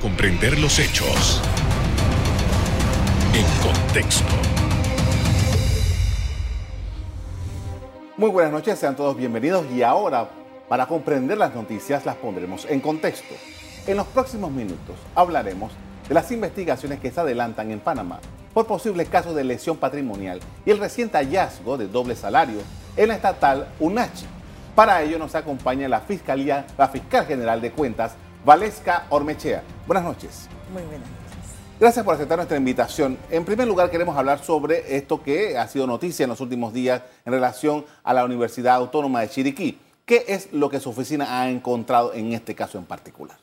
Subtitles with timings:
[0.00, 1.42] comprender los hechos
[3.34, 4.32] en contexto.
[8.16, 10.28] Muy buenas noches, sean todos bienvenidos y ahora,
[10.68, 13.34] para comprender las noticias, las pondremos en contexto.
[13.88, 15.72] En los próximos minutos hablaremos
[16.08, 18.20] de las investigaciones que se adelantan en Panamá
[18.54, 22.60] por posibles casos de lesión patrimonial y el reciente hallazgo de doble salario
[22.96, 24.26] en la estatal UNACHI.
[24.76, 28.12] Para ello nos acompaña la Fiscalía, la Fiscal General de Cuentas,
[28.44, 29.62] Valesca Ormechea.
[29.86, 30.48] Buenas noches.
[30.72, 31.18] Muy buenas noches.
[31.80, 33.18] Gracias por aceptar nuestra invitación.
[33.30, 37.02] En primer lugar, queremos hablar sobre esto que ha sido noticia en los últimos días
[37.24, 39.78] en relación a la Universidad Autónoma de Chiriquí.
[40.04, 43.36] ¿Qué es lo que su oficina ha encontrado en este caso en particular?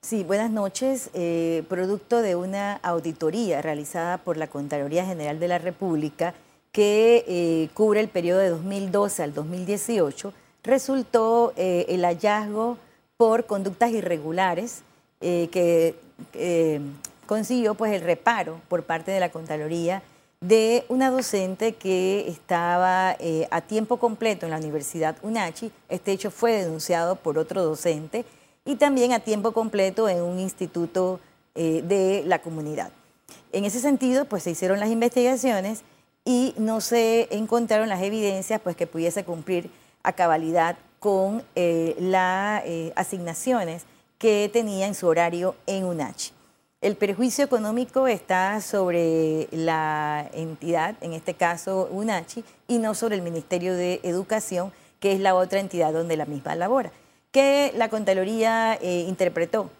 [0.00, 1.10] Sí, buenas noches.
[1.14, 6.34] Eh, producto de una auditoría realizada por la Contraloría General de la República
[6.72, 10.32] que eh, cubre el periodo de 2012 al 2018,
[10.62, 12.78] resultó eh, el hallazgo
[13.16, 14.82] por conductas irregulares
[15.20, 15.94] que
[17.26, 20.02] consiguió pues, el reparo por parte de la Contraloría
[20.40, 23.16] de una docente que estaba
[23.50, 25.72] a tiempo completo en la Universidad UNACHI.
[25.88, 28.24] Este hecho fue denunciado por otro docente
[28.66, 31.20] y también a tiempo completo en un instituto
[31.54, 32.90] eh, de la comunidad.
[33.52, 35.82] En ese sentido, pues se hicieron las investigaciones
[36.24, 39.70] y no se encontraron las evidencias pues, que pudiese cumplir
[40.02, 40.76] a cabalidad
[41.06, 43.84] con eh, las eh, asignaciones
[44.18, 46.32] que tenía en su horario en UNACH.
[46.80, 53.22] El perjuicio económico está sobre la entidad, en este caso UNACHI, y no sobre el
[53.22, 56.90] Ministerio de Educación, que es la otra entidad donde la misma labora
[57.30, 59.70] que la Contraloría eh, interpretó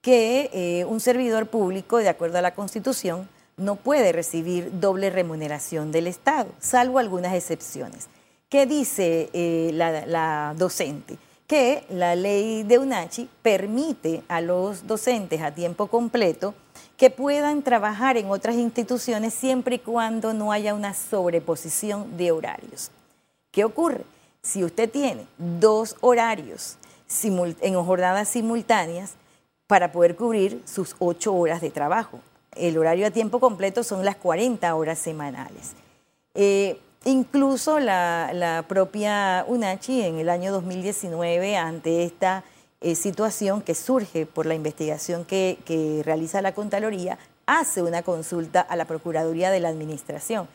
[0.00, 3.28] que un servidor público, de acuerdo a la Constitución,
[3.58, 8.08] no puede recibir doble remuneración del Estado, salvo algunas excepciones.
[8.50, 11.16] ¿Qué dice eh, la, docente?
[11.46, 16.52] Que la ley de UNACHI permite a los docentes a tiempo completo
[16.96, 22.90] que puedan trabajar en otras instituciones siempre y cuando no haya una sobreposición de horarios.
[23.52, 24.04] ¿Qué ocurre?
[24.42, 26.76] Si usted tiene dos horarios
[27.60, 29.12] en jornadas simultáneas
[29.68, 32.18] para poder cubrir sus ocho horas de trabajo.
[32.56, 35.74] El horario a tiempo completo son las 40 horas semanales.
[36.34, 42.44] Eh, incluso la, propia UNACHI en el año 2019, ante esta
[42.80, 48.76] eh, situación que surge por la investigación que, realiza la Contraloría, hace una consulta a
[48.76, 50.48] la Procuraduría de la Administración.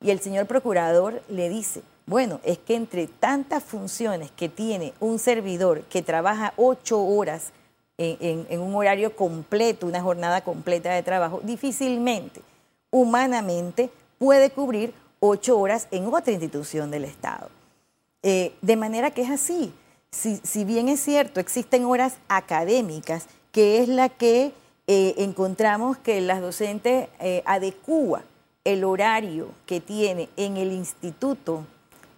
[0.00, 5.18] Y el señor procurador le dice, bueno, es que entre tantas funciones que tiene un
[5.18, 7.52] servidor que trabaja ocho horas
[7.98, 12.40] en, un horario completo, una jornada completa de trabajo, difícilmente,
[12.90, 17.50] humanamente, puede cubrir ocho horas en otra institución del Estado.
[18.22, 19.72] Eh, de manera que es así.
[20.10, 24.52] Si, bien es cierto, existen horas académicas, que es la que
[24.88, 27.44] eh, encontramos que las docentes eh,
[28.64, 31.64] el horario que tiene en el instituto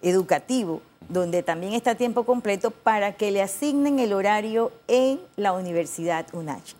[0.01, 5.53] educativo, donde también está a tiempo completo, para que le asignen el horario en la
[5.53, 6.73] Universidad UNACH.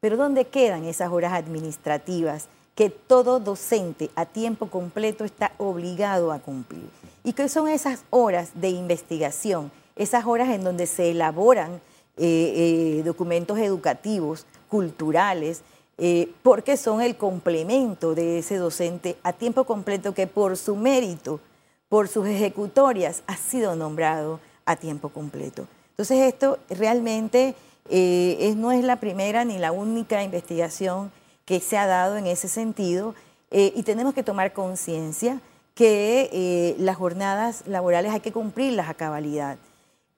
[0.00, 2.46] Pero ¿dónde quedan esas horas administrativas
[2.78, 6.88] que todo docente a tiempo completo está obligado a cumplir?
[7.24, 9.72] ¿Y qué son esas horas de investigación?
[9.96, 11.80] Esas horas en donde se elaboran
[12.16, 15.62] eh, eh, documentos educativos, culturales,
[15.98, 21.40] eh, porque son el complemento de ese docente a tiempo completo que por su mérito
[21.88, 25.66] por sus ejecutorias ha sido nombrado a tiempo completo.
[25.90, 27.56] Entonces esto realmente
[27.90, 31.10] eh, no es la primera ni la única investigación
[31.48, 33.14] que se ha dado en ese sentido
[33.50, 35.40] eh, y tenemos que tomar conciencia
[35.74, 39.56] que eh, las jornadas laborales hay que cumplirlas a cabalidad.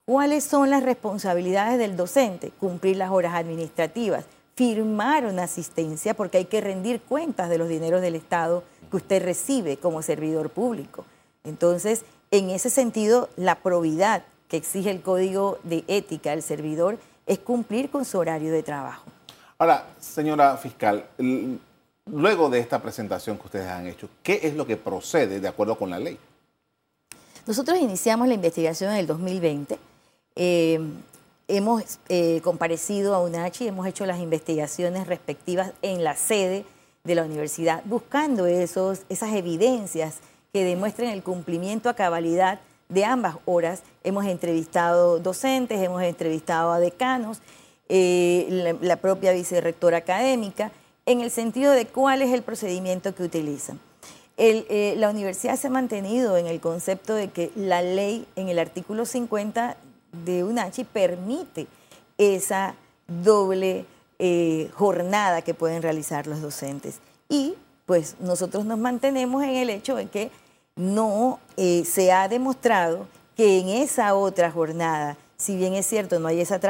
[0.05, 2.51] ¿Cuáles son las responsabilidades del docente?
[2.59, 4.25] Cumplir las horas administrativas,
[4.57, 9.23] firmar una asistencia porque hay que rendir cuentas de los dineros del Estado que usted
[9.23, 11.05] recibe como servidor público.
[11.45, 12.03] Entonces,
[12.33, 16.99] en ese sentido, la probidad que exige el código de ética del servidor
[17.29, 19.05] es cumplir con su horario de trabajo.
[19.61, 21.05] Ahora, señora fiscal,
[22.07, 25.77] luego de esta presentación que ustedes han hecho, ¿qué es lo que procede de acuerdo
[25.77, 26.19] con la ley?
[27.47, 29.79] Nosotros iniciamos la investigación en el 2020.
[30.37, 30.81] Eh,
[31.47, 36.65] hemos eh, comparecido a UNACHI, hemos hecho las investigaciones respectivas en la sede
[37.05, 40.21] de la universidad, buscando esos, esas evidencias
[40.55, 43.83] que demuestren el cumplimiento a cabalidad de ambas horas.
[44.05, 47.43] Hemos entrevistado docentes, hemos entrevistado a decanos,
[47.93, 50.71] eh, la, propia vicerrectora académica,
[51.07, 53.81] en el sentido de cuál es el procedimiento que utilizan.
[54.37, 58.61] Eh, la universidad se ha mantenido en el concepto de que la ley en el
[58.61, 59.77] artículo 50
[60.25, 61.67] de UNACHI permite
[62.17, 62.77] esa
[63.09, 63.87] doble
[64.21, 67.01] eh, jornada que pueden realizar los docentes.
[67.29, 67.55] Y
[67.87, 70.31] pues nosotros nos mantenemos en el hecho de que
[70.77, 76.41] no se ha demostrado que en esa otra jornada, si bien es cierto, no hay
[76.41, 76.61] esa,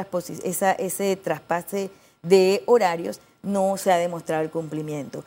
[0.44, 1.90] esa ese traspase
[2.22, 5.24] de horarios, no se ha demostrado el cumplimiento.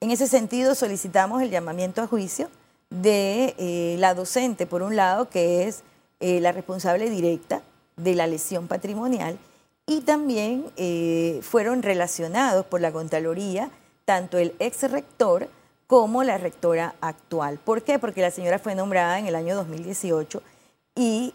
[0.00, 2.48] En ese sentido, solicitamos el llamamiento a juicio
[2.88, 5.82] de eh, la docente, por un lado, que es
[6.18, 7.62] eh, la responsable directa
[7.96, 9.38] de la lesión patrimonial,
[9.86, 13.70] y también eh, fueron relacionados por la Contraloría
[14.04, 15.48] tanto el ex rector
[15.86, 17.58] como la rectora actual.
[17.58, 17.98] ¿Por qué?
[17.98, 20.42] Porque la señora fue nombrada en el año 2018
[20.94, 21.32] y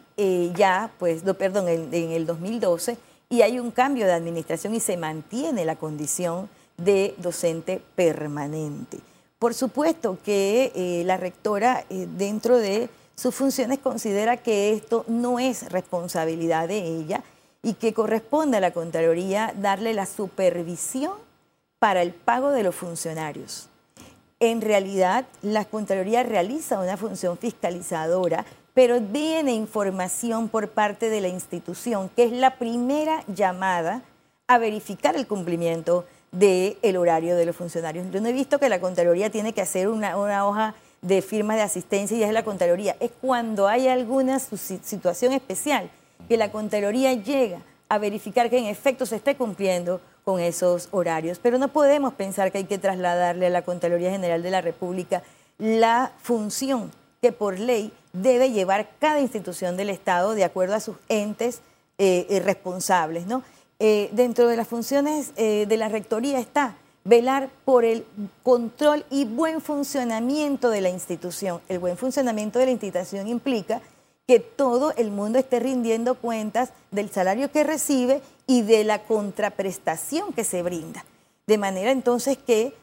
[0.56, 2.98] ya, pues, perdón, en el 2012
[3.30, 9.00] y hay un cambio de administración y se mantiene la condición de docente permanente.
[9.40, 15.40] Por supuesto que eh, la rectora eh, dentro de sus funciones considera que esto no
[15.40, 17.24] es responsabilidad de ella
[17.64, 21.14] y que corresponde a la Contraloría darle la supervisión
[21.80, 23.70] para el pago de los funcionarios.
[24.40, 31.30] En realidad, la Contraloría realiza una función fiscalizadora pero viene información por parte de la
[31.30, 34.04] institución, que es la primera llamada
[34.48, 38.06] a verificar el cumplimiento del horario de los funcionarios.
[38.12, 41.62] Yo no he visto que la Contraloría tiene que hacer una, hoja de firma de
[41.62, 42.98] asistencia y es la Contraloría.
[43.00, 45.90] Es cuando hay alguna situación especial
[46.28, 51.40] que la Contraloría llega a verificar que en efecto se esté cumpliendo con esos horarios.
[51.40, 55.24] Pero no podemos pensar que hay que trasladarle a la Contraloría General de la República
[55.60, 60.96] la función que por ley debe llevar cada institución del Estado de acuerdo a sus
[61.10, 61.62] entes
[61.98, 63.26] eh, eh, responsables.
[63.28, 63.44] ¿no?
[63.80, 68.06] Eh, dentro de las funciones de la Rectoría está velar por el
[68.42, 71.62] control y buen funcionamiento de la institución.
[71.70, 73.82] El buen funcionamiento de la institución implica
[74.28, 80.34] que todo el mundo esté rindiendo cuentas del salario que recibe y de la contraprestación
[80.34, 81.06] que se brinda.
[81.46, 82.74] De manera entonces que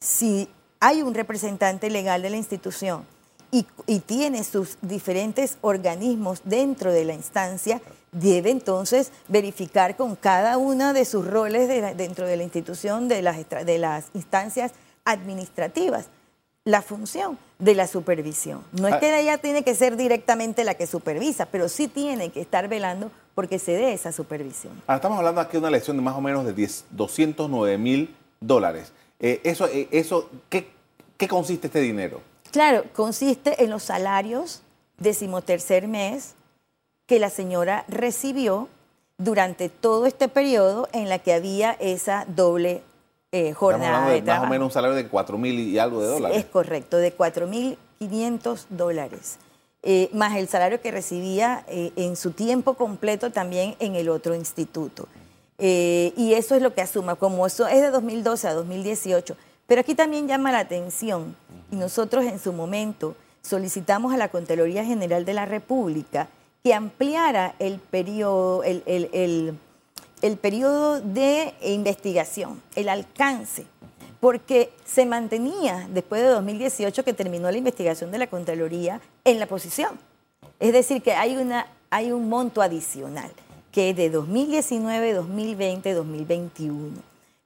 [0.00, 0.48] si
[0.80, 3.04] hay un representante legal de la institución
[3.50, 3.64] y,
[4.00, 7.80] tiene sus diferentes organismos dentro de la instancia,
[8.12, 13.36] debe entonces verificar con cada uno de sus roles dentro de la institución, de las,
[13.48, 14.72] de las instancias
[15.04, 16.06] administrativas,
[16.64, 18.62] la función de la supervisión.
[18.72, 19.00] No es ah.
[19.00, 23.10] que ella tiene que ser directamente la que supervisa, pero sí tiene que estar velando
[23.34, 24.72] porque se dé esa supervisión.
[24.86, 28.14] Ahora estamos hablando aquí de una lección de más o menos de 10, 209 mil
[28.40, 28.92] dólares.
[29.20, 30.68] Eh, eso, eh, eso, ¿qué,
[31.16, 32.20] ¿Qué consiste este dinero?
[32.50, 34.62] Claro, consiste en los salarios
[34.98, 36.34] decimotercer mes
[37.06, 38.68] que la señora recibió
[39.18, 42.82] durante todo este periodo en la que había esa doble
[43.32, 46.38] eh, jornada de, Más o menos un salario de 4 mil y algo de dólares.
[46.38, 49.38] Es correcto, de 4 mil 500 dólares.
[49.82, 54.34] Eh, más el salario que recibía eh, en su tiempo completo también en el otro
[54.34, 55.08] instituto.
[55.58, 59.36] y eso es lo que asuma, como eso es de 2012 a 2018.
[59.66, 61.34] Pero aquí también llama la atención
[61.70, 66.28] y nosotros en su momento solicitamos a la Contraloría General de la República
[66.62, 73.66] que ampliara el periodo, el, el, periodo de investigación, el alcance,
[74.20, 79.46] porque se mantenía después de 2018 que terminó la investigación de la Contraloría en la
[79.46, 79.98] posición.
[80.58, 83.30] Es decir, que hay, una, hay un monto adicional
[83.70, 86.96] que es de 2019, 2020, 2021,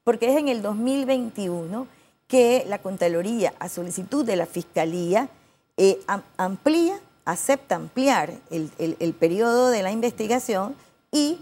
[0.05, 1.87] porque es en el 2021
[2.31, 5.29] que la Contraloría, a solicitud de la Fiscalía,
[5.77, 5.99] eh,
[6.37, 10.77] amplía, acepta ampliar el, periodo de la investigación
[11.11, 11.39] y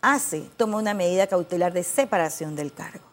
[0.00, 3.04] hace, toma una medida cautelar de separación del cargo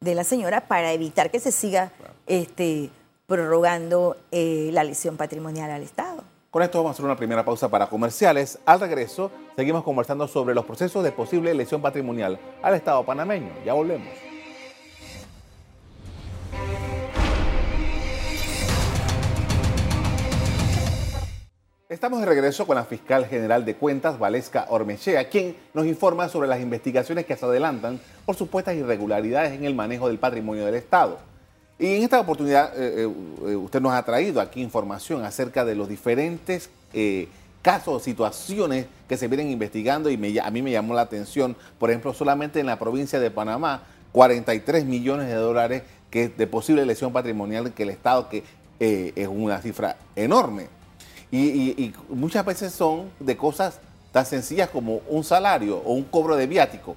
[0.00, 1.90] de la señora para evitar que se siga
[2.26, 2.90] este,
[3.26, 6.22] prorrogando eh, la lesión patrimonial al Estado.
[6.50, 8.58] Con esto vamos a hacer una primera pausa para comerciales.
[8.64, 13.52] Al regreso, seguimos conversando sobre los procesos de posible lesión patrimonial al Estado panameño.
[13.64, 14.27] Ya volvemos.
[21.90, 26.46] Estamos de regreso con la fiscal general de cuentas, Valesca Ormechea, quien nos informa sobre
[26.46, 31.18] las investigaciones que se adelantan por supuestas irregularidades en el manejo del patrimonio del Estado.
[31.78, 33.06] Y en esta oportunidad eh, eh,
[33.56, 37.28] usted nos ha traído aquí información acerca de los diferentes eh,
[37.62, 42.12] casos, situaciones que se vienen investigando y a mí me llamó la atención, por ejemplo,
[42.12, 47.72] solamente en la provincia de Panamá, 43 millones de dólares que de posible lesión patrimonial
[47.72, 48.44] que el Estado, que
[48.78, 50.77] es una cifra enorme.
[51.30, 53.80] Y, muchas veces son de cosas
[54.12, 56.96] tan sencillas como un salario o un cobro de viático.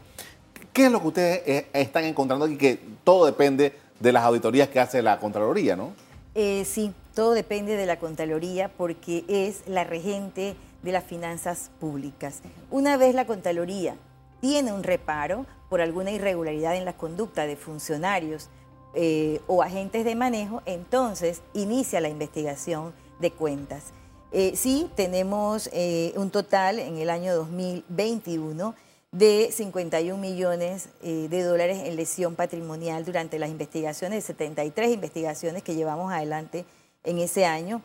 [0.72, 2.56] ¿Qué es lo que ustedes eh, están encontrando aquí?
[2.56, 5.92] Que todo depende de las auditorías que hace la Contraloría, ¿no?
[6.34, 12.40] Eh, sí, todo depende de la Contraloría porque es la regente de las finanzas públicas.
[12.70, 13.96] Una vez la Contraloría
[14.40, 18.50] tiene un reparo por alguna irregularidad en la conducta de funcionarios
[18.94, 23.94] eh, o agentes de manejo, entonces inicia la investigación de cuentas.
[24.32, 28.76] Eh, sí, tenemos eh, un total en el año 2021
[29.12, 36.14] de 51 millones de dólares en lesión patrimonial durante las investigaciones, 73 investigaciones que llevamos
[36.14, 36.64] adelante
[37.04, 37.82] en ese año.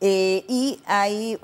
[0.00, 1.36] y hay,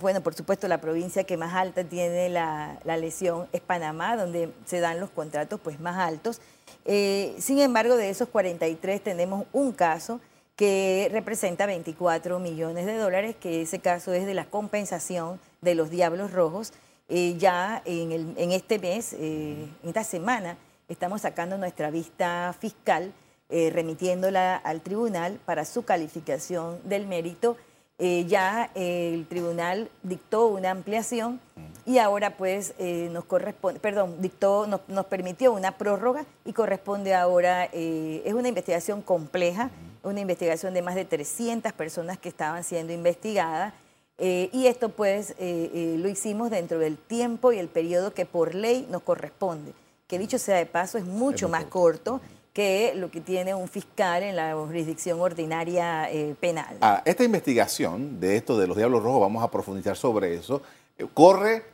[0.00, 4.52] bueno, por supuesto, la provincia que más alta tiene la, la, lesión es Panamá, donde
[4.64, 6.40] se dan los contratos pues, más altos.
[6.84, 10.20] Eh, sin embargo, de esos 43 tenemos un caso
[10.60, 15.88] que representa 24 millones de dólares, que ese caso es de la compensación de los
[15.88, 16.74] Diablos Rojos.
[17.08, 20.58] Eh, ya en, este mes, eh, en esta semana,
[20.90, 23.14] estamos sacando nuestra vista fiscal,
[23.48, 27.56] remitiéndola al tribunal para su calificación del mérito
[28.02, 31.38] eh, ya el tribunal dictó una ampliación
[31.84, 37.68] y ahora pues eh, nos corresponde, perdón, dictó, nos, permitió una prórroga y corresponde ahora,
[37.74, 39.68] eh, es una investigación compleja,
[40.02, 43.74] una investigación de más de 300 personas que estaban siendo investigadas
[44.18, 49.02] y esto pues lo hicimos dentro del tiempo y el periodo que por ley nos
[49.02, 49.72] corresponde,
[50.06, 52.20] que dicho sea de paso es mucho más corto
[52.52, 56.76] que lo que tiene un fiscal en la jurisdicción ordinaria eh, penal.
[56.80, 60.62] Ah, esta investigación de esto de los Diablos Rojos, vamos a profundizar sobre eso,
[60.98, 61.64] eh, corre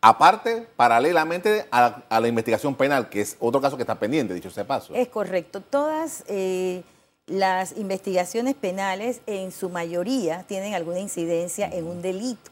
[0.00, 4.66] aparte, paralelamente a la, investigación penal, que es otro caso que está pendiente, dicho sea
[4.66, 4.94] paso.
[4.94, 5.60] Es correcto.
[5.60, 6.82] Todas eh,
[7.30, 12.50] las investigaciones penales, en su mayoría, tienen alguna incidencia en un delito.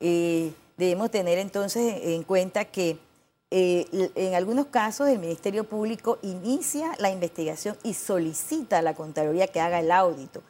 [0.00, 2.98] debemos tener entonces en cuenta que
[3.54, 9.46] eh, en algunos casos el Ministerio Público inicia la investigación y solicita a la Contraloría
[9.46, 10.42] que haga el audito.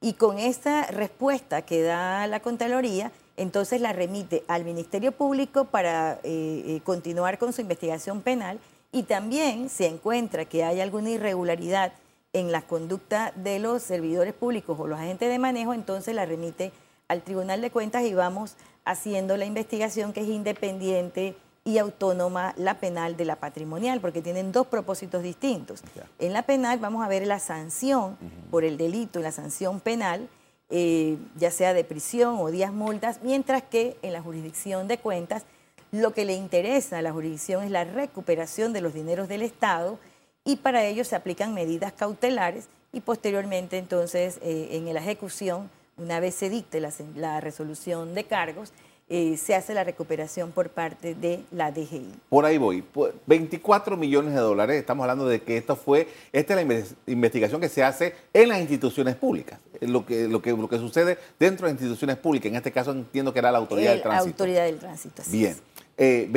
[0.00, 6.14] Y con esta respuesta que da la Contraloría, entonces la remite al Ministerio Público para
[6.22, 8.58] eh, eh, continuar con su investigación penal
[8.90, 11.92] y también se encuentra que hay alguna irregularidad
[12.38, 16.72] en la conducta de los servidores públicos o los agentes de manejo, entonces la remite
[17.08, 21.34] al Tribunal de Cuentas y vamos haciendo la investigación que es independiente,
[21.66, 25.82] y autónoma la penal de la patrimonial, porque tienen dos propósitos distintos.
[26.20, 28.16] En la penal vamos a ver la sanción
[28.52, 30.28] por el delito, la sanción penal,
[30.70, 35.42] eh, ya sea de prisión o días multas, mientras que en la jurisdicción de cuentas
[35.90, 39.98] lo que le interesa a la jurisdicción es la recuperación de los dineros del Estado
[40.46, 46.20] y para ello se aplican medidas cautelares y posteriormente entonces eh, en la ejecución, una
[46.20, 48.72] vez se dicte la resolución de cargos,
[49.08, 52.12] eh, se hace la recuperación por parte de la DGI.
[52.28, 52.82] Por ahí voy.
[53.26, 54.80] 24 millones de dólares.
[54.80, 58.58] Estamos hablando de que esto fue, esta es la investigación que se hace en las
[58.58, 59.60] instituciones públicas.
[59.80, 62.50] Lo que, lo que, lo que sucede dentro de instituciones públicas.
[62.50, 64.30] En este caso entiendo que era la autoridad del tránsito.
[64.30, 65.22] Autoridad del tránsito.
[65.28, 65.54] Bien.
[65.54, 66.28] 24 eh,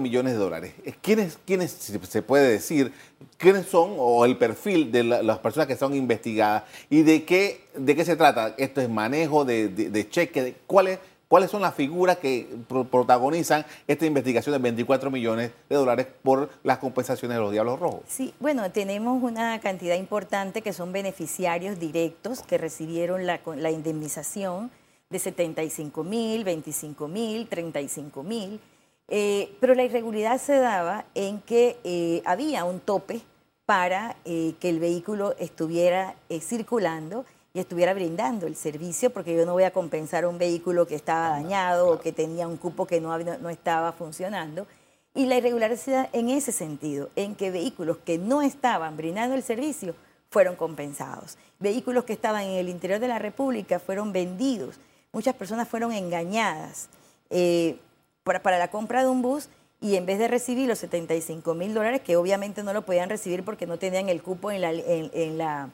[0.00, 0.74] millones de dólares.
[1.00, 2.92] ¿Quiénes, ¿Quiénes, se puede decir,
[3.36, 7.94] quiénes son o el perfil de las personas que son investigadas y de qué, de
[7.94, 8.54] qué se trata?
[8.58, 10.56] ¿Esto es manejo de, de, de cheque?
[10.66, 10.98] ¿Cuál
[11.34, 16.78] ¿Cuáles son las figuras que protagonizan esta investigación de 24 millones de dólares por las
[16.78, 18.02] compensaciones de los Diablos Rojos?
[18.06, 23.40] Sí, bueno, tenemos una cantidad importante que son beneficiarios directos que recibieron la,
[23.72, 24.70] indemnización
[25.10, 28.60] de 75 mil, 25 mil, 35 mil.
[29.08, 33.20] Eh, pero la irregularidad se daba en que eh, había un tope
[33.66, 39.52] para eh, que el vehículo estuviera circulando y estuviera brindando el servicio, porque yo no
[39.52, 43.16] voy a compensar un vehículo que estaba dañado o que tenía un cupo que no,
[43.16, 44.66] no estaba funcionando.
[45.14, 49.94] Y la irregularidad en ese sentido, en que vehículos que no estaban brindando el servicio
[50.28, 51.38] fueron compensados.
[51.60, 54.80] Vehículos que estaban en el interior de la República fueron vendidos.
[55.12, 56.88] Muchas personas fueron engañadas
[57.30, 57.78] eh,
[58.24, 59.48] para, la compra de un bus
[59.80, 63.44] y en vez de recibir los 75 mil dólares, que obviamente no lo podían recibir
[63.44, 65.70] porque no tenían el cupo en la, en la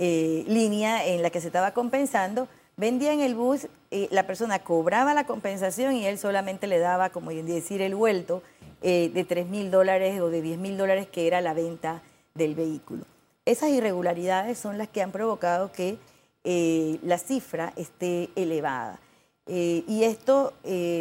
[0.00, 5.12] eh, línea en la que se estaba compensando, vendían el bus, eh, la persona cobraba
[5.12, 8.40] la compensación y él solamente le daba, como decir, el vuelto
[8.82, 12.02] eh, de 3 mil dólares o de 10 mil dólares que era la venta
[12.34, 13.04] del vehículo.
[13.44, 15.98] Esas irregularidades son las que han provocado que
[16.44, 19.00] la cifra esté elevada.
[19.48, 20.52] Y esto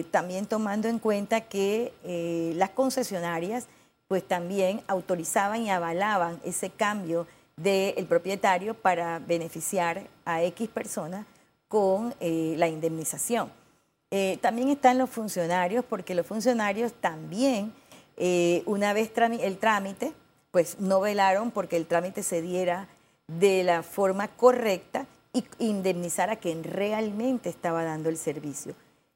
[0.09, 1.91] también tomando en cuenta que
[2.55, 3.67] las concesionarias
[4.07, 7.27] pues también autorizaban y avalaban ese cambio
[7.57, 11.25] del propietario para beneficiar a X personas
[11.67, 13.51] con eh, la indemnización.
[14.11, 17.73] Eh, también están los funcionarios, porque los funcionarios también,
[18.15, 20.13] eh, una vez el trámite,
[20.51, 22.87] pues no velaron porque el trámite se diera
[23.27, 25.05] de la forma correcta
[25.59, 28.73] indemnizar a quien realmente estaba dando el servicio.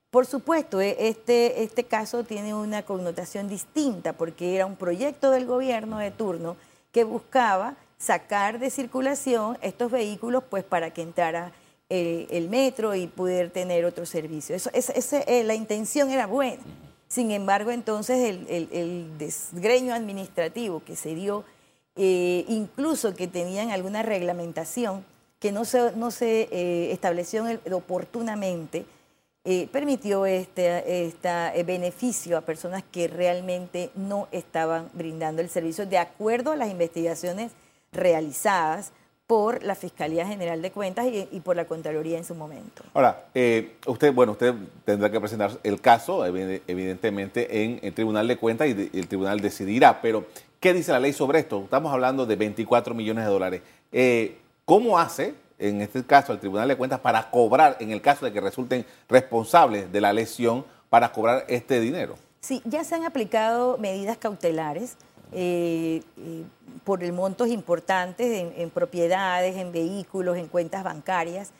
[0.09, 5.45] Por supuesto, e, este, este caso tiene una connotación distinta porque era un proyecto del
[5.45, 6.57] gobierno de turno
[6.91, 11.53] que buscaba sacar de circulación estos vehículos pues para que entrara
[11.89, 14.55] eh, el metro y poder tener otro servicio.
[14.55, 16.63] Eh, la intención era buena.
[17.07, 21.43] Sin embargo, entonces el, desgreño administrativo que se dio,
[21.97, 25.03] eh, incluso que tenían alguna reglamentación
[25.41, 27.43] que no se, no se estableció
[27.73, 28.85] oportunamente,
[29.43, 35.97] eh, permitió este, este beneficio a personas que realmente no estaban brindando el servicio de
[35.97, 37.53] acuerdo a las investigaciones
[37.91, 38.91] realizadas
[39.25, 42.83] por la Fiscalía General de Cuentas y, por la Contraloría en su momento.
[42.93, 44.53] Ahora, eh, usted, bueno, usted
[44.85, 50.01] tendrá que presentar el caso, evidentemente, en el Tribunal de Cuentas y, el Tribunal decidirá,
[50.01, 50.27] pero
[50.59, 51.61] ¿qué dice la ley sobre esto?
[51.63, 53.61] Estamos hablando de 24 millones de dólares.
[54.65, 58.33] ¿Cómo hace en este caso al Tribunal de Cuentas para cobrar, en el caso de
[58.33, 62.17] que resulten responsables de la lesión, para cobrar este dinero.
[62.41, 64.97] Sí, ya se han aplicado medidas cautelares
[65.31, 66.43] eh, eh,
[66.83, 71.51] por el montos importantes en, propiedades, en vehículos, en cuentas bancarias.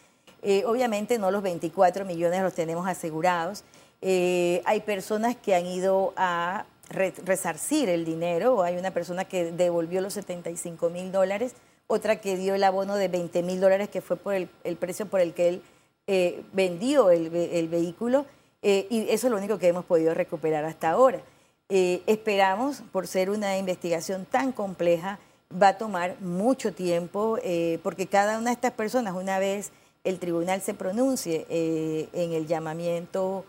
[0.41, 3.63] Eh, obviamente no los 24 millones los tenemos asegurados.
[4.01, 10.13] hay personas que han ido a resarcir el dinero, hay una persona que devolvió los
[10.13, 11.53] 75 mil dólares
[11.91, 15.19] otra que dio el abono de 20 mil dólares, que fue por el, precio por
[15.19, 15.61] el que él
[16.07, 18.25] eh, vendió el, vehículo,
[18.61, 21.19] eh, y eso es lo único que hemos podido recuperar hasta ahora.
[21.67, 25.19] Eh, esperamos, por ser una investigación tan compleja,
[25.51, 27.37] va a tomar mucho tiempo,
[27.83, 29.71] porque cada una de estas personas, una vez
[30.05, 33.43] el tribunal se pronuncie en el llamamiento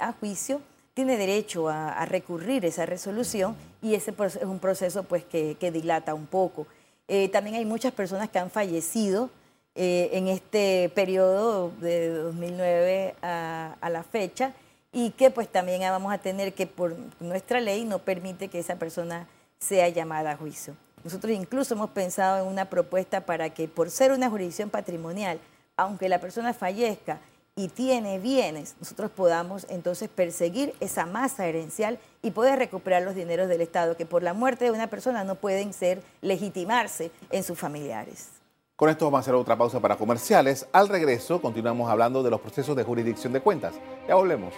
[0.00, 0.60] a juicio,
[0.94, 6.26] tiene derecho a, recurrir esa resolución y ese es un proceso pues, que dilata un
[6.26, 6.66] poco.
[7.08, 9.30] Eh, también hay muchas personas que han fallecido
[9.74, 14.52] eh, en este periodo de 2009 a, la fecha
[14.92, 18.76] y que pues también vamos a tener que por nuestra ley no permite que esa
[18.76, 19.26] persona
[19.58, 20.74] sea llamada a juicio.
[21.02, 25.38] Nosotros incluso hemos pensado en una propuesta para que por ser una jurisdicción patrimonial,
[25.76, 27.20] aunque la persona fallezca
[27.58, 33.48] y tiene bienes, nosotros podamos entonces perseguir esa masa herencial y poder recuperar los dineros
[33.48, 37.58] del Estado, que por la muerte de una persona no pueden ser legitimarse en sus
[37.58, 38.28] familiares.
[38.76, 40.68] Con esto vamos a hacer otra pausa para comerciales.
[40.70, 43.74] Al regreso continuamos hablando de los procesos de jurisdicción de cuentas.
[44.06, 44.54] Ya volvemos.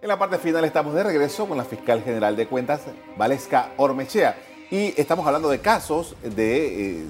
[0.00, 2.82] En la parte final estamos de regreso con la fiscal general de cuentas,
[3.16, 4.51] Valesca Ormechea.
[4.72, 7.04] Y estamos hablando de casos de eh,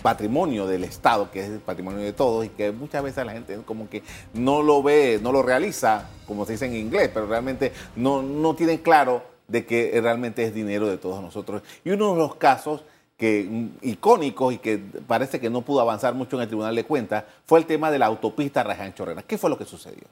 [0.00, 3.58] patrimonio del Estado, que es el patrimonio de todos y que muchas veces la gente
[3.66, 7.74] como que no lo ve, no lo realiza, como se dice en inglés, pero realmente
[7.94, 11.60] no, no tienen claro de que realmente es dinero de todos nosotros.
[11.84, 12.84] Y uno de los casos
[13.18, 16.84] que mm, icónicos y que parece que no pudo avanzar mucho en el Tribunal de
[16.84, 19.22] Cuentas fue el tema de la autopista Raján Chorrera.
[19.24, 20.04] ¿Qué fue lo que sucedió?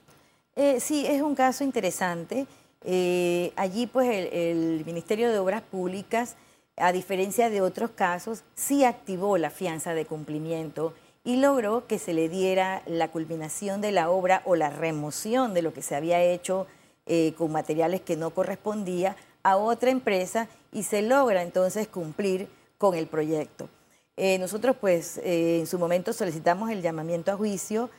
[0.55, 2.45] Eh, sí, es un caso interesante.
[2.85, 6.35] Eh, allí pues el Ministerio de Obras Públicas
[6.77, 12.13] a diferencia de otros casos, sí activó la fianza de cumplimiento y logró que se
[12.13, 16.21] le diera la culminación de la obra o la remoción de lo que se había
[16.21, 16.67] hecho
[17.05, 22.95] eh, con materiales que no correspondía a otra empresa y se logra entonces cumplir con
[22.95, 23.69] el proyecto.
[24.17, 27.89] Eh, nosotros pues eh, en su momento solicitamos el llamamiento a juicio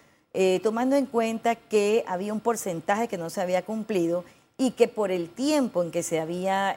[0.65, 4.25] tomando en cuenta que había un porcentaje que no se había cumplido
[4.59, 6.77] y que por el tiempo en que se había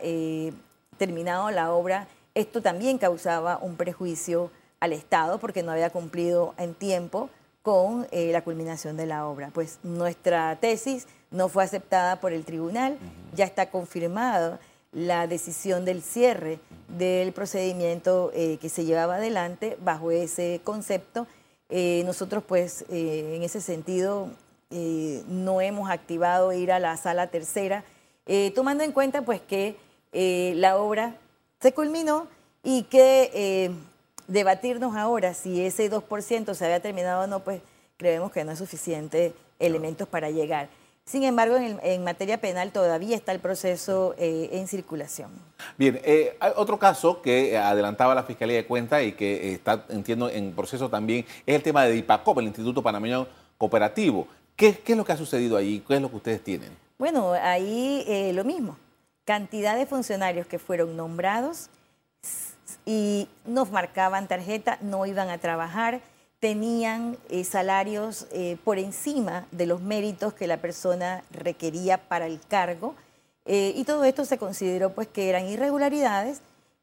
[0.97, 6.73] terminado la obra, esto también causaba un prejuicio al Estado porque no había cumplido en
[6.73, 7.29] tiempo
[7.63, 9.49] con eh, la culminación de la obra.
[9.53, 12.97] Pues nuestra tesis no fue aceptada por el tribunal,
[13.35, 14.59] ya está confirmada
[14.93, 21.27] la decisión del cierre del procedimiento eh, que se llevaba adelante bajo ese concepto.
[21.69, 24.29] Eh, nosotros pues en ese sentido
[24.69, 27.83] no hemos activado ir a la sala tercera,
[28.55, 29.75] tomando en cuenta pues que
[30.19, 31.13] eh, la obra
[31.61, 32.25] se culminó
[32.63, 33.69] y que eh,
[34.27, 37.61] debatirnos ahora si ese 2% se había terminado o no, pues
[37.97, 40.69] creemos que no es suficiente elementos para llegar.
[41.05, 45.29] Sin embargo, en, materia penal todavía está el proceso eh, en circulación.
[45.77, 46.01] Bien,
[46.39, 50.89] hay otro caso que adelantaba la Fiscalía de Cuentas y que está, entiendo, en proceso
[50.89, 53.27] también, es el tema de DIPACOP, el Instituto Panameño
[53.59, 54.27] Cooperativo.
[54.55, 55.83] ¿Qué, ¿Qué, es lo que ha sucedido ahí?
[55.87, 56.71] ¿Qué es lo que ustedes tienen?
[56.97, 58.77] Bueno, ahí lo mismo
[59.27, 61.69] cantidad de funcionarios que fueron nombrados
[62.85, 65.99] y nos marcaban tarjeta, no iban a trabajar,
[66.39, 72.39] tenían eh, salarios eh, por encima de los méritos que la persona requería para el
[72.39, 72.95] cargo.
[73.43, 76.39] Eh, y todo esto se consideró pues que eran irregularidades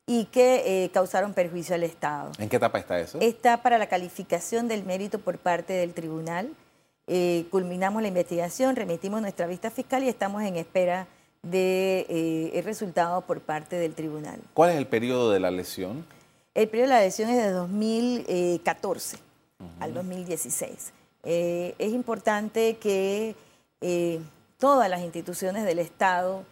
[0.06, 2.30] y que eh, causaron perjuicio al Estado.
[2.38, 3.18] ¿En qué etapa está eso?
[3.22, 6.50] Está para la calificación del mérito por parte del tribunal.
[7.50, 11.06] Culminamos la investigación, remitimos nuestra vista fiscal y estamos en espera
[11.50, 14.40] de, eh, resultado por parte del tribunal.
[14.54, 16.04] ¿Cuál es el periodo de la lesión?
[16.54, 19.18] El periodo de la lesión es de 2014
[19.80, 20.92] al 2016.
[21.22, 23.34] es importante que
[24.58, 26.44] todas las instituciones del Estado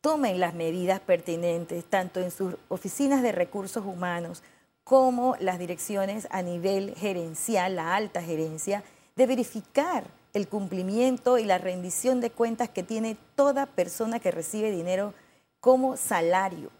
[0.00, 4.42] tomen las medidas pertinentes, tanto en sus oficinas de recursos humanos
[4.84, 8.84] como las direcciones a nivel gerencial, la alta gerencia,
[9.16, 10.04] de verificar
[10.36, 15.14] el cumplimiento y la rendición de cuentas que tiene toda persona que recibe dinero
[15.60, 16.70] como salario,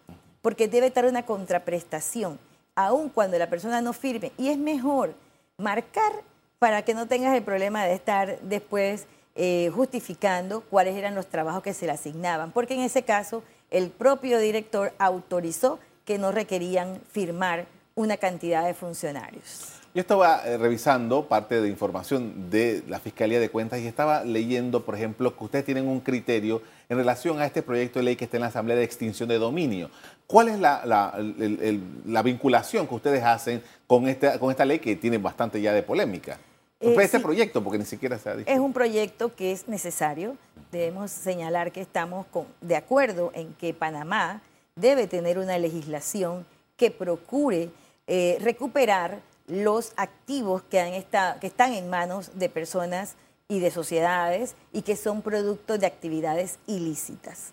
[0.42, 2.38] porque debe estar una contraprestación,
[2.74, 4.32] aun cuando la persona no firme.
[4.36, 5.14] Y es mejor
[5.56, 6.12] marcar
[6.58, 11.62] para que no tengas el problema de estar después eh, justificando cuáles eran los trabajos
[11.62, 17.00] que se le asignaban, porque en ese caso el propio director autorizó que no requerían
[17.10, 19.80] firmar una cantidad de funcionarios.
[19.96, 24.84] Yo estaba eh, revisando parte de información de la Fiscalía de Cuentas y estaba leyendo,
[24.84, 28.26] por ejemplo, que ustedes tienen un criterio en relación a este proyecto de ley que
[28.26, 29.88] está en la Asamblea de Extinción de Dominio.
[30.26, 35.16] ¿Cuál es la, la vinculación que ustedes hacen con esta, con esta ley que tiene
[35.16, 36.38] bastante ya de polémica?
[36.78, 38.50] Eh, este proyecto, porque ni siquiera se ha dicho.
[38.50, 40.36] Es un proyecto que es necesario.
[40.72, 42.26] Debemos señalar que estamos
[42.60, 44.42] de acuerdo en que Panamá
[44.74, 46.44] debe tener una legislación
[46.76, 47.70] que procure
[48.06, 53.14] eh, recuperar los activos que, han estado, que están en manos de personas
[53.48, 57.52] y de sociedades y que son producto de actividades ilícitas.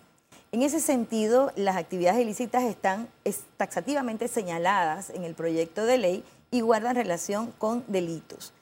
[0.52, 3.08] En ese sentido, las actividades ilícitas están
[3.56, 8.52] taxativamente señaladas en el proyecto de ley y guardan relación con delitos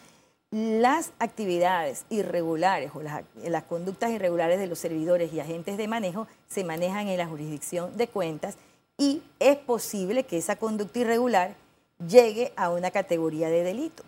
[0.52, 6.62] las actividades irregulares o las, conductas irregulares de los servidores y agentes de manejo se
[6.62, 8.58] manejan en la jurisdicción de cuentas
[8.98, 11.56] y es posible que esa conducta irregular
[12.08, 14.02] llegue a una categoría de delito.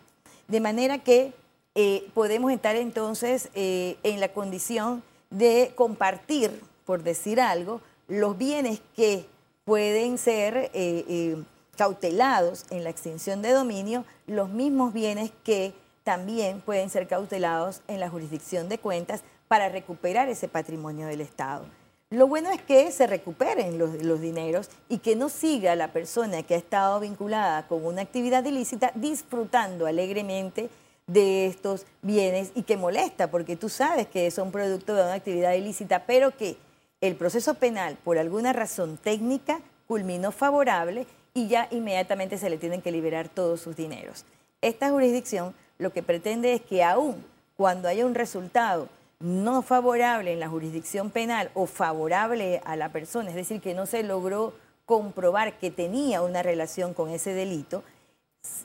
[0.48, 1.32] De manera que
[1.74, 8.80] eh, podemos estar entonces eh, en la condición de compartir, por decir algo, los bienes
[8.94, 9.26] que
[9.64, 11.42] pueden ser eh,
[11.76, 17.98] cautelados en la extinción de dominio, los mismos bienes que también pueden ser cautelados en
[17.98, 21.64] la jurisdicción de cuentas para recuperar ese patrimonio del Estado.
[22.14, 26.54] Lo bueno es que se recuperen los, dineros y que no siga la persona que
[26.54, 30.70] ha estado vinculada con una actividad ilícita disfrutando alegremente
[31.08, 35.54] de estos bienes y que molesta, porque tú sabes que son producto de una actividad
[35.54, 36.56] ilícita, pero que
[37.00, 42.80] el proceso penal, por alguna razón técnica, culminó favorable y ya inmediatamente se le tienen
[42.80, 44.24] que liberar todos sus dineros.
[44.60, 47.24] Esta jurisdicción lo que pretende es que aún
[47.56, 48.88] cuando haya un resultado
[49.24, 53.86] no favorable en la jurisdicción penal o favorable a la persona, es decir, que no
[53.86, 54.52] se logró
[54.84, 57.82] comprobar que tenía una relación con ese delito,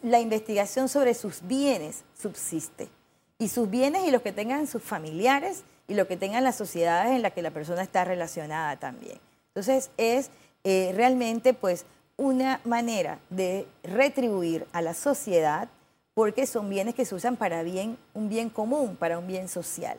[0.04, 2.90] la investigación sobre sus bienes subsiste.
[3.38, 7.14] Y sus bienes y los que tengan sus familiares y lo que tengan las sociedades
[7.14, 9.18] en las que la persona está relacionada también.
[9.48, 10.30] Entonces es
[10.66, 11.86] eh, realmente pues
[12.18, 15.70] una manera de retribuir a la sociedad
[16.14, 19.98] porque son bienes que se usan para bien, un bien común, para un bien social.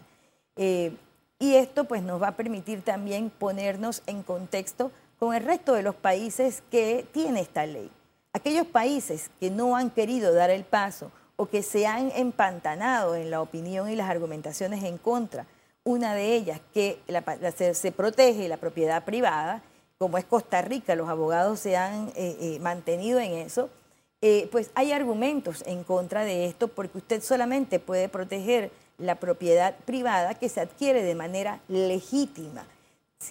[0.56, 0.92] Eh,
[1.38, 5.82] y esto pues nos va a permitir también ponernos en contexto con el resto de
[5.82, 7.90] los países que tiene esta ley.
[8.32, 13.30] Aquellos países que no han querido dar el paso o que se han empantanado en
[13.30, 15.46] la opinión y las argumentaciones en contra,
[15.82, 17.00] una de ellas que
[17.72, 19.62] se, protege la propiedad privada,
[19.96, 23.70] como es Costa Rica, los abogados se han eh, eh, mantenido en eso,
[24.52, 30.34] pues hay argumentos en contra de esto porque usted solamente puede proteger la propiedad privada
[30.34, 32.64] que se adquiere de manera legítima.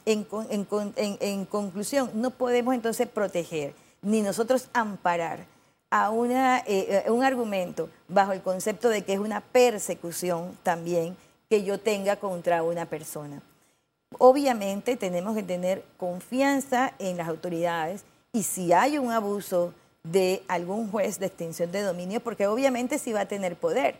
[0.06, 5.46] En, conclusión, no podemos entonces proteger ni nosotros amparar
[5.90, 11.18] a una, eh, un argumento bajo el concepto de que es una persecución también
[11.50, 13.42] que yo tenga contra una persona.
[14.18, 20.90] Obviamente tenemos que tener confianza en las autoridades y si hay un abuso de algún
[20.92, 23.96] juez de extinción de dominio, porque obviamente sí va a tener poder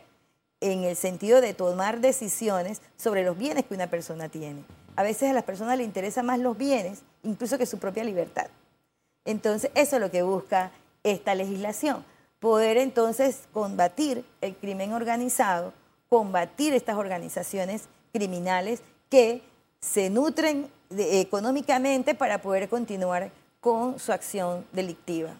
[0.60, 4.64] en el sentido de tomar decisiones sobre los bienes que una persona tiene.
[4.96, 8.48] A veces a las personas le interesan más los bienes, incluso que su propia libertad.
[9.24, 12.04] Entonces, eso es lo que busca esta legislación,
[12.40, 15.72] poder entonces combatir el crimen organizado,
[16.08, 19.42] combatir estas organizaciones criminales que
[19.80, 25.30] se nutren económicamente para poder continuar con su acción delictiva.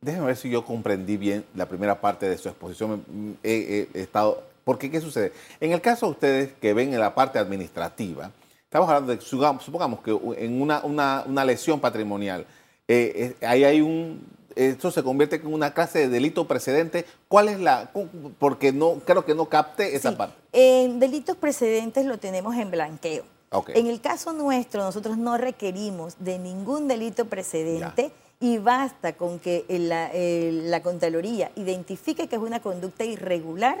[0.00, 3.04] Déjeme ver si yo comprendí bien la primera parte de su exposición.
[3.42, 5.32] He, estado, porque, ¿qué sucede?
[5.60, 8.32] En el caso de ustedes que ven en la parte administrativa,
[8.64, 12.44] estamos hablando de, supongamos que en una, lesión patrimonial,
[12.88, 14.26] eh, ahí hay un,
[14.56, 17.06] esto se convierte en una clase de delito precedente.
[17.28, 17.92] ¿Cuál es la,
[18.40, 20.34] porque no, creo que no capte esa parte?
[20.52, 23.24] En delitos precedentes lo tenemos en blanqueo.
[23.68, 28.10] En el caso nuestro, nosotros no requerimos de ningún delito precedente.
[28.40, 33.78] Y basta con que la, la Contraloría identifique que es una conducta irregular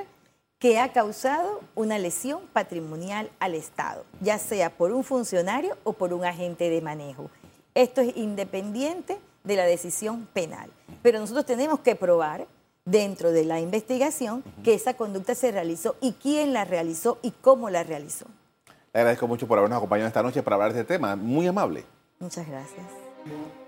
[0.58, 6.12] que ha causado una lesión patrimonial al Estado, ya sea por un funcionario o por
[6.12, 7.30] un agente de manejo.
[7.74, 10.70] Esto es independiente de la decisión penal.
[11.02, 12.46] Pero nosotros tenemos que probar
[12.86, 17.68] dentro de la investigación que esa conducta se realizó y quién la realizó y cómo
[17.68, 18.26] la realizó.
[18.94, 21.16] Le agradezco mucho por habernos acompañado esta noche para hablar de este tema.
[21.16, 21.84] Muy amable.
[22.18, 22.86] Muchas gracias.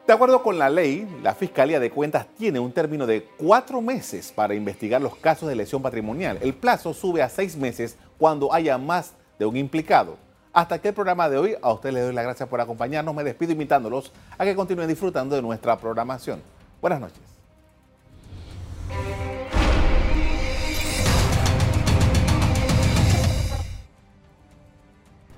[0.08, 4.32] De acuerdo con la ley, la Fiscalía de Cuentas tiene un término de cuatro meses
[4.34, 6.38] para investigar los casos de lesión patrimonial.
[6.40, 10.16] El plazo sube a seis meses cuando haya más de un implicado.
[10.54, 11.56] Hasta aquí el programa de hoy.
[11.60, 13.14] A ustedes les doy las gracias por acompañarnos.
[13.14, 16.40] Me despido invitándolos a que continúen disfrutando de nuestra programación.
[16.80, 17.20] Buenas noches.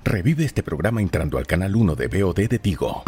[0.05, 3.03] Revive este programa entrando al canal 1 de BOD de Tigo.